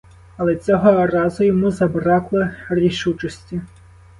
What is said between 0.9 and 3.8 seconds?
разу йому забракло рішучості.